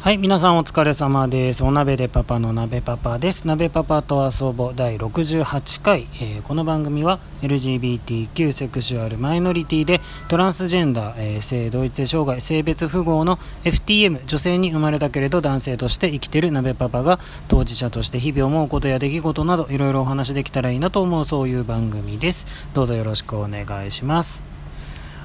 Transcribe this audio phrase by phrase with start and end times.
[0.00, 1.62] はい、皆さんお疲れ様です。
[1.62, 3.46] お鍋でパパの鍋パパです。
[3.46, 22.46] 鍋パパと遊ぼう第68回、えー、この番組は LGBTQ セクシュアルマイノリティでトランスジェンダー、えー、性同一性障害、性別符号の FTM、女性に生まれたけれど男性として生きてる鍋パパが当事者として日々思うことや出来事などいろいろお話できたらいいなと思うそういう番組です。
[22.72, 24.49] どうぞよろしくお願いします。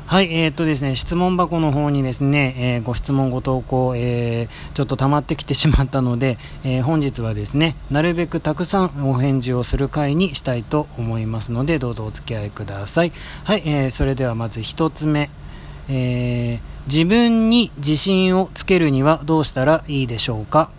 [0.08, 13.14] はい、えー、っとですね、質問箱の方にですね、えー、ご質問ご投稿、えー、ちょっと溜まってきてしまったので、え本日はですね、なるべくたくさんお返事をする回にしたいと思いますので、どうぞお付き合いください。
[13.46, 15.32] はい、えそれではまず1つ目、
[15.90, 20.70] え自分に自信をつけるにはどうしたらいいでしょうか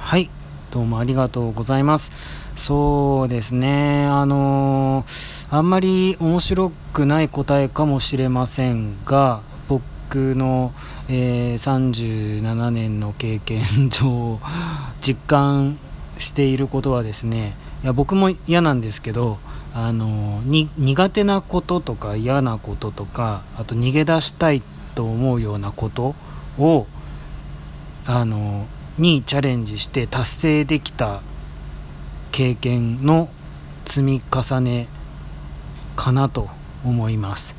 [0.00, 0.28] はい、
[0.70, 2.12] どうもありがとうございます。
[2.58, 10.74] そうですね、あのーあんまり面白くない答えかもしれませんが僕の、
[11.08, 14.38] えー、37年の経験上
[15.00, 15.78] 実感
[16.18, 19.38] していることはですねいや僕も嫌なんですけど
[19.72, 24.60] あの苦手なこととか嫌なこととかあと逃げ出したい
[24.94, 26.14] と思うようなこと
[26.58, 26.86] を
[28.04, 28.66] あの
[28.98, 31.22] にチャレンジして達成できた
[32.30, 33.28] 経験の
[33.84, 34.88] 積み重ね
[35.96, 36.48] かなと
[36.84, 37.54] 思います。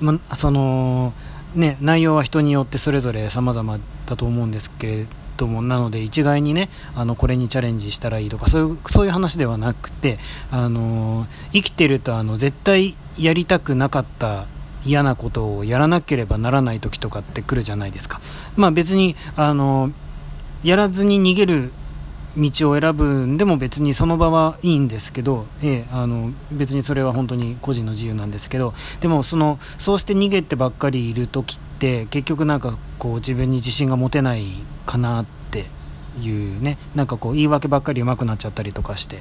[0.00, 1.12] まその
[1.54, 10.18] ね、内容は人によってそれぞれ様々だと思うんですけれどもなので一概にねあのこれにチャレンジしたらいいとかそういうそういう話ではなくて
[10.50, 14.46] あの生きてるとあの絶対やりたくなかった
[14.84, 18.20] 嫌なことをやらなければならない時とかって来るじゃないですか。
[18.56, 19.92] まあ別にあの
[20.62, 21.72] やらずに逃げる
[22.36, 34.46] 道を選ぶんでも別にその場はいいんですけど、ええ、あの別にそれは本当に個人の自由なんですけどでもそのそうして逃げてばっかりいる時って結局なんかこう自分に自信が持てない
[34.86, 35.66] かなって
[36.20, 39.20] いうねなんかこう言い訳ばっかり上手くなっちゃったりとかして、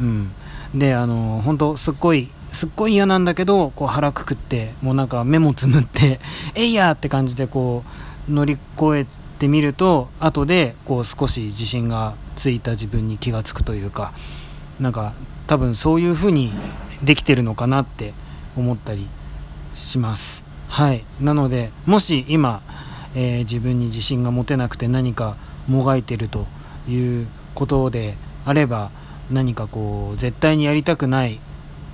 [0.00, 0.32] うん、
[0.74, 6.18] であの本当すっごいすっごい嫌なんだけどこう腹くくってもうなんか目もつむって
[6.54, 7.84] えいやって感じでこ
[8.28, 14.12] う乗り越えててみると後でこう少し自信がついた自分に気がつくというか
[14.80, 15.14] なんか
[15.46, 16.52] 多分そういう風に
[17.02, 18.12] できてるのかなって
[18.56, 19.08] 思ったり
[19.72, 20.44] します。
[20.68, 21.04] はい。
[21.20, 22.60] なのでもし今、
[23.14, 26.46] えー、自分に自信が持てなくて何かもがいてると
[26.88, 28.90] いうことであれば
[29.30, 31.40] 何かこう絶対にやりたくない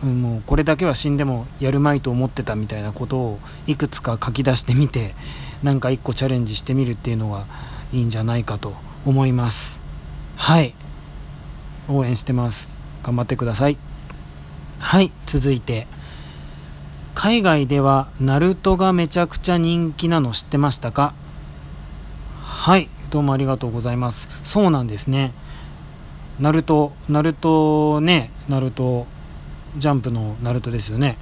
[0.05, 5.15] もうこれだけは死んでもやるまいと思ってたみたいなことをいくつか書き出してみて
[5.63, 7.47] なんか一個チャレンジしてみるっていうのが
[7.93, 8.75] いいんじゃないかと
[9.07, 9.81] 思います。
[10.37, 10.75] はい。
[11.89, 12.79] 応援してます。
[13.03, 13.79] 頑張ってください。
[14.79, 15.11] はい。
[15.27, 15.87] 続いて。
[17.15, 21.15] 海外ではナルトがめちゃくちゃ人気なの知ってましたか？
[22.43, 22.89] はい。
[23.11, 24.29] どうもありがとうございます。
[24.43, 25.33] そうなんですね。
[26.41, 29.07] ナルトナルトねナルト
[29.77, 31.17] ジャンプのナルトですよね。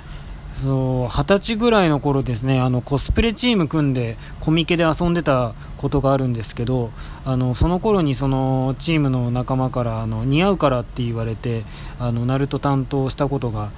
[0.54, 6.90] そう二十歳ぐらいの頃ですねあのコスプレチーム組んでコミケで遊んでたことがあるんですけど
[7.24, 11.64] あのその頃にそのチームの仲間からあの似合うからって言われて
[11.98, 13.70] あのナルト担当したことが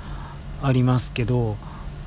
[0.63, 1.57] ありますけど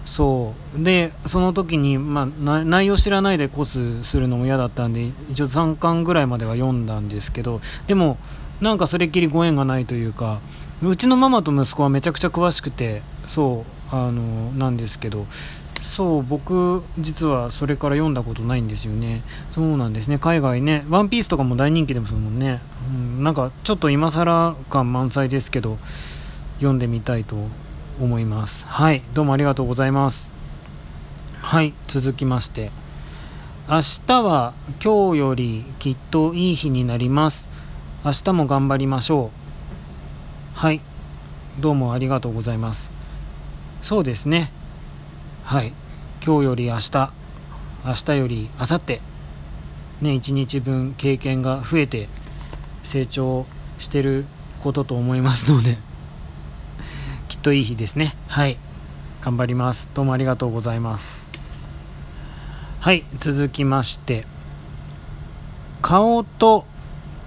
[0.06, 0.84] そう。
[0.84, 8.18] でその時に、まあ、内容知らないでコスするのも嫌だったんで一応3巻ぐらいまでは読んだんですけどでも
[8.62, 10.40] なんかそれっきりご縁がないというか
[10.84, 15.26] うちのママと息子はめちゃくちゃ詳しくてそうあのなんですけど
[15.82, 19.24] そう僕実はそれから読んだことないんですよね。
[19.54, 20.18] そうなんですね。
[20.18, 25.78] 海外ね「ワンピースとかも大人気ですもんね、うん、なんかちょっと今更感満載ですけど
[26.58, 27.36] 読んでみたいと
[28.00, 28.66] 思います。
[28.68, 30.32] はいどうもありがとうございます。
[31.42, 32.72] はい続きまして。
[33.70, 37.48] 明日は今日よりきっといい日になります。
[38.06, 39.47] 明日も頑張りましょう。
[40.58, 40.82] はい。
[41.60, 42.92] どうもありがとうございます。
[43.84, 44.52] そうですね。
[45.44, 45.72] はい。
[46.26, 47.12] 今日より明日
[47.86, 48.94] 明日より明後日
[50.02, 52.10] ね1日分経験が増えて
[52.84, 53.46] 成長
[53.78, 54.26] してる
[54.60, 55.78] ことと思いますので
[57.30, 58.16] きっといい日ですね。
[58.28, 58.58] はい。
[59.22, 59.88] 頑張ります。
[59.94, 61.30] どうもありがとうございます。
[62.80, 63.04] はい。
[63.20, 64.26] 続きまして
[65.84, 66.66] 顔と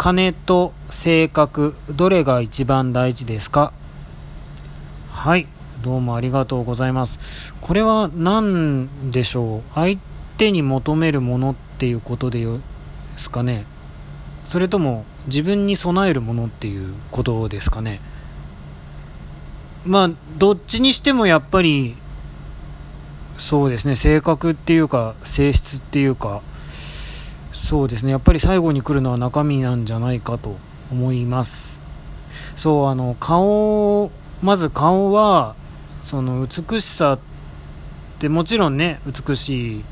[0.02, 3.70] 金と性格どれが一番大事ですか？
[5.10, 5.46] はい
[5.82, 7.52] どうもありがとうございます。
[7.60, 9.62] これは何でしょう？
[9.74, 9.98] 相
[10.38, 12.46] 手に求めるものっていうことで
[13.18, 13.66] すかね？
[14.46, 18.00] それとも自分に備えるものっていうことですかね？
[19.84, 21.94] まあどっちにしてもやっぱり
[23.36, 26.40] そうですね性格っていうか性質っていうか
[27.52, 28.12] そうですね。
[28.12, 30.56] やっぱり最後に来るのは中身なんじゃないかと
[30.90, 31.80] 思います。
[32.56, 34.10] そうあの顔
[34.42, 35.54] まず顔は
[36.02, 37.18] その美しさっ
[38.18, 39.84] てもちろんね美しい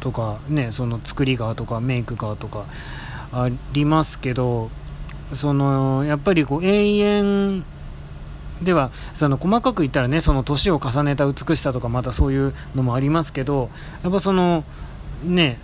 [0.00, 2.64] とかねその作りがとかメイクがとか
[3.32, 4.70] ありますけど
[5.32, 7.64] そのやっぱりこう永遠
[8.62, 13.70] ではその細かく言ったらねその年を重ねた美しさとかまたそういうのもありますけど
[14.02, 14.64] やっぱその
[15.24, 15.58] ね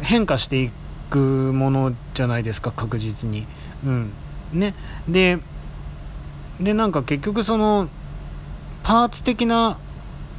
[0.00, 0.70] 変化してい
[1.10, 3.46] くものじゃないですか確実に。
[3.84, 4.10] うん。
[4.52, 4.74] ね、
[5.08, 5.38] で
[6.60, 7.88] でなんか結局その
[8.82, 9.78] パーツ的な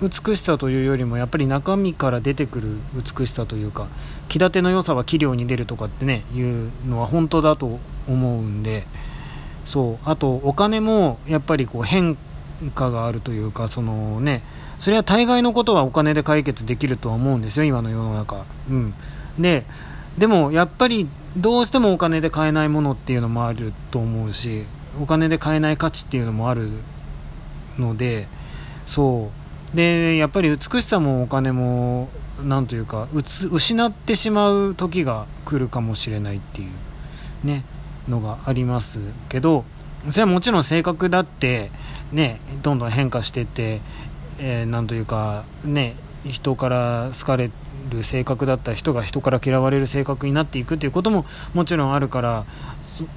[0.01, 3.87] 美しさというよりもやっぱり中身から出てくる美しさというか
[4.29, 8.85] 気立ての良さは器量に出るとかってねいうのは本当だと思うんで
[9.65, 10.09] そう。
[10.09, 12.17] あとお金もやっぱりこう変
[12.73, 14.43] 化があるというかそのね
[14.79, 18.45] それは大概のことはお金で解決できるとは思うんですよ今の世の中。
[18.69, 18.93] うん。
[19.39, 19.65] で
[20.17, 24.63] でもやっぱりどうしてもお金で買えないものっていうのもあると思うし
[25.01, 26.69] お金で買えない価値っていうのもある
[27.77, 28.27] ので
[28.85, 29.29] そ
[29.73, 29.75] う。
[29.75, 32.07] でやっぱり美しさもお金も
[32.41, 33.09] なんというか
[33.51, 37.65] 失ってしまう時が来るかもしれないっていうね
[38.07, 39.65] のがありますけど
[40.09, 41.71] それはもちろん性格だって
[42.13, 43.81] ねどんどん変化してって、
[44.39, 52.45] えー、というかね人から好かれてる性格だった人が人から嫌われる性格になっていくっていうことももちろんあるから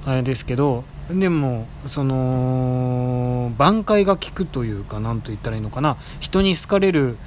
[0.05, 5.97] あれですけどでもその挽回が効くというか何と言ったらいいのかな。
[6.19, 7.17] 人に好かれる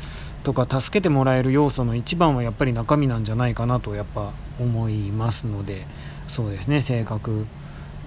[0.44, 5.86] とか助けてもらえる要素の一番はやっぱり中身なんじゃないかなとやっぱ思いますので
[6.28, 7.46] そうですね性格。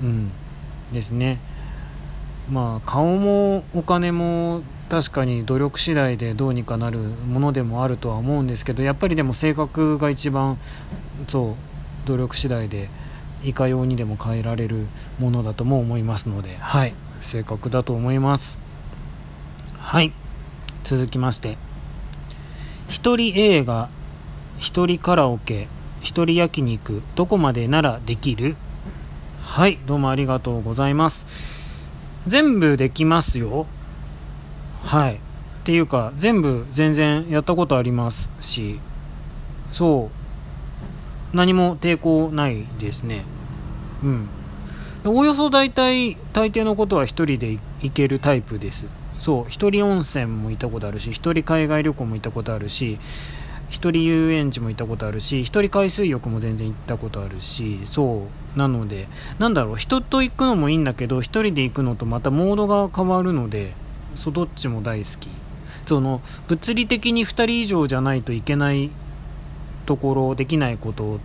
[0.02, 0.32] うん。
[0.94, 1.40] ですね。
[2.50, 10.58] まあ顔もお金も確かに努力次第でどうにかなるものでもあるとは思うんですけどやっぱりでも性格が一番
[11.28, 12.90] そう努力次第で
[13.44, 14.86] いかようにでも変えられる
[15.20, 16.94] ものだとも思いますのではい。
[17.22, 18.62] 正確だと思います。
[19.80, 20.12] はい。
[20.84, 21.58] 続きまして。
[22.88, 23.90] 一人映画
[24.60, 25.68] 一人カラオケ
[26.02, 28.56] 一人焼肉どこまでならできる？
[29.42, 31.26] はいどうもありがとうございます。
[32.28, 33.66] 全部できますよ
[34.86, 35.16] はい。
[35.16, 35.18] っ
[35.64, 38.80] ていうか全部全然やったことありますし
[39.72, 40.12] そ
[41.34, 41.36] う。
[41.36, 43.26] 何も抵抗ないですね。
[44.04, 44.30] うん。
[45.04, 48.86] おおよそ大体大抵のことは1人で行けるタイプです。
[49.20, 49.44] そう。
[49.46, 53.00] 1人温泉も行ったことあるし1人海外旅行も行ったことあるし
[53.72, 58.58] 1人遊園地も行ったことあるし1人海水浴も全然行ったことあるしそう。
[58.58, 59.08] なので
[59.40, 59.76] なんだろう。
[59.78, 63.74] 人と行くのもいいんだけど1人で行くのとまたモードが変わるので
[64.15, 65.29] そどっちも大好き。
[65.85, 68.89] その物理的に2人以上じゃないといけない
[69.85, 71.19] ところできないことっ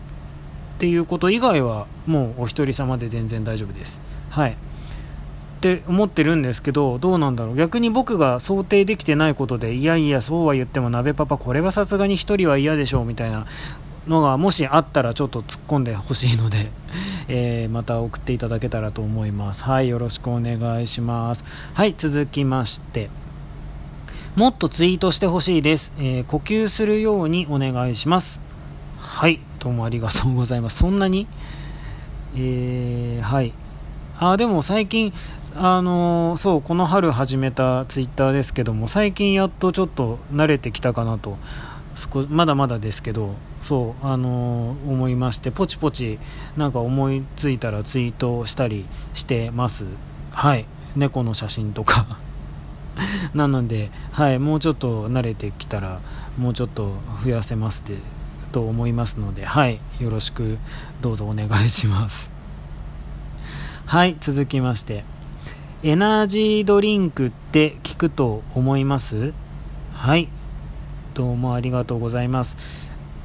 [0.78, 4.02] ていうこと以外はもうお一人様で全然大丈夫です。
[4.31, 4.52] はい。
[4.52, 4.56] っ
[5.60, 7.56] て思ってるんですけどどうなんだろう。
[7.56, 13.46] 逆に僕が想定できてないことでいやいやそうは言っても鍋パパこれはさすがに1人は嫌でしょうみたいな
[14.11, 16.71] のがもしあったらちょっと突っ込んでほしいので、
[17.29, 19.65] えー、また送っていただけたらと思います。
[19.65, 21.45] はいよろしくお願いします。
[21.73, 23.09] はい続きまして。
[24.35, 28.41] もっとツイートしてほしいです、えー、呼吸するようにお願いします。
[28.99, 30.79] はいどうもありがとうございます。
[30.79, 31.29] そんなに？
[32.37, 33.52] えー、はい。
[34.19, 35.12] あでも最近
[35.57, 41.38] あのー、そうこの春始めたツイッターですけども最近やっとちょっと慣れてきたかなと
[42.28, 46.19] まだまだですけどそうあのー、思いましてポチポチ
[46.57, 49.85] なんか思いついたらツイートしたりしてます。
[50.33, 50.66] はい。
[50.97, 52.19] 猫の写真とか。
[53.35, 56.00] なので、はい、もうちょっと慣れてきたら
[56.37, 57.95] もうちょっと増やせますって
[58.52, 60.59] と思いますので、はい、よろしく
[61.00, 62.30] どうぞお願いします。
[63.87, 65.04] はい、続きまして、
[65.83, 69.33] エナジードリンクって聞くと思います？
[69.95, 70.28] はい、
[71.14, 72.57] どうもありがとうございます。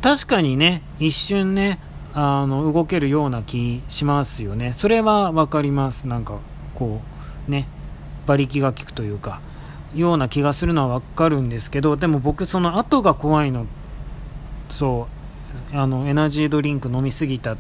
[0.02, 1.80] 確かにね、一瞬ね、
[2.14, 4.74] あの動けるような気しますよね。
[4.74, 6.08] それは分かります。
[6.08, 6.40] なんか、
[6.74, 7.02] こ
[7.48, 7.68] う、ね、
[8.26, 9.42] 馬力が効くというか、
[9.94, 13.66] ような気がするのは分かるんですけど、でも僕、その後が怖いの
[14.70, 15.08] そ
[15.74, 17.58] うあのエナジードリンク飲みすぎたっ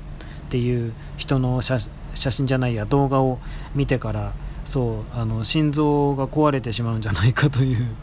[0.49, 1.79] ていう人の写
[2.13, 3.39] 真じゃないや動画を
[3.73, 4.33] 見てから
[4.65, 7.95] そうあの心臓が壊れてしまうんじゃないかという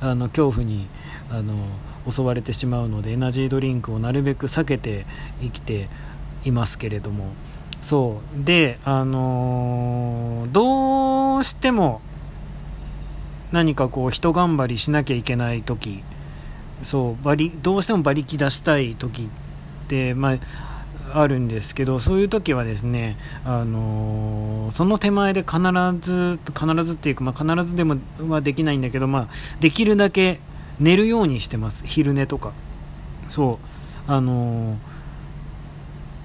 [0.00, 0.88] あの恐怖に
[1.30, 1.54] あの
[2.10, 5.06] 襲われてしまうのでエナジードリンクをなるべく避けて
[5.40, 5.88] 生きて
[6.44, 7.32] いますけれども。
[7.82, 8.44] そう。
[8.44, 12.00] であのー、どうしても
[13.52, 16.02] 何かこう人頑張りしなきゃいけない時。
[16.82, 19.28] そう馬力どうしても馬力出したい時っ
[19.88, 20.38] てまあ
[21.14, 25.60] あるんですけどそういう時はですね、あのー、その手前で必
[26.00, 27.96] ず必ずっていうか、まあ、必ずでも
[28.28, 29.28] はできないんだけど、まあ、
[29.60, 30.40] できるだけ
[30.80, 31.82] 寝るようにしてます。
[31.86, 32.52] 昼寝とか。
[33.28, 34.10] そう。
[34.10, 34.76] あのー、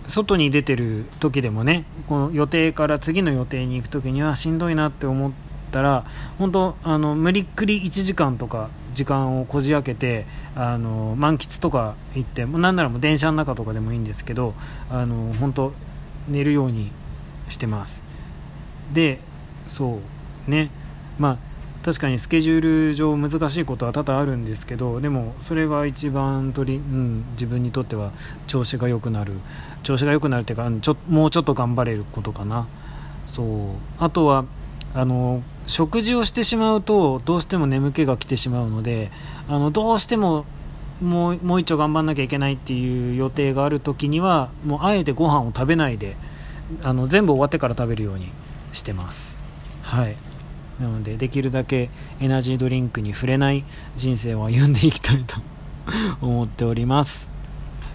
[0.09, 5.31] 外に出てる時でもねこの予定から次の予定に行く時にはしんどいなって思っ
[5.71, 6.03] たら
[6.37, 10.25] 本当あの無理っくり1時間とか時間をこじ開けて
[10.55, 14.55] あの満喫とか行ってもなんならもう電車の中とかでもいいんですけど
[14.89, 15.73] あの本当
[16.27, 16.91] 寝るように
[17.47, 18.03] してます。
[18.93, 19.19] で
[19.67, 19.99] そ
[20.47, 20.71] うね。
[21.19, 21.48] まあ
[21.83, 28.11] 確かにスケジュール上難しいことは多々あるんですけどでもそれが一番取り、うん、自分にとっては
[28.47, 29.33] 調子が良くなる。
[29.83, 32.67] 調子が良くなるっていうかちょもうちょっと頑張れることかな。
[33.31, 33.45] そう。
[33.97, 34.45] あとは
[34.93, 39.11] あの食事をしてしまうとどうしても眠気が来てしまうので
[39.47, 40.45] あのどうしても
[41.01, 46.17] もうもう一丁頑張んなきゃいけないっていう予定がある時にはもうあえてご飯を食べないで
[46.83, 48.29] あの全部終わってから食べるように
[48.71, 49.39] してます。
[49.81, 50.17] はい。
[50.79, 53.63] なのでできるだけエナジードリンクに触れない
[53.95, 55.37] 人生を歩んでいきたいと
[56.21, 57.29] 思っております。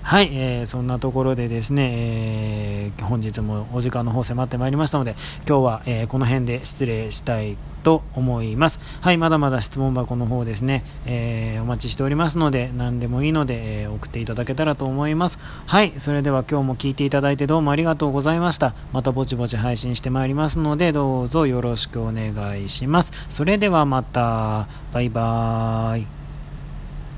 [0.02, 5.16] はい、えー、そんなところでですね、えー、本日もお時間の方迫ってまいりましたので、
[5.48, 8.80] 今日は、えー、この辺で失礼したいと思いますと思います。
[9.00, 15.38] はい、まだまだ質問箱の方ですね、えー、お待ちしておりますので、何でもいいので、えー、送っていただけたらと思います。
[15.66, 18.74] はい、それでは今日も聞いていただいてどうもありがとうございました。
[18.92, 23.12] またぼちぼち配信してまいりますので、どうぞよろしくお願いします。
[23.28, 26.23] それではまた、バイバーイ。